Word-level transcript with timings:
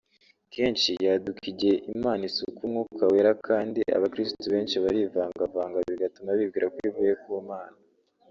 Kenshi 0.53 0.91
yaduka 1.07 1.43
igihe 1.51 1.75
Imana 1.95 2.21
isuka 2.29 2.59
Umwuka 2.67 3.03
Wera 3.11 3.31
kandi 3.47 3.79
abakiristu 3.97 4.45
benshi 4.53 4.75
barivangavanga 4.83 5.77
bigatuma 5.89 6.29
bibwira 6.39 6.67
ko 6.73 6.77
ivuye 6.87 7.13
ku 7.23 7.29
Mana 7.49 7.77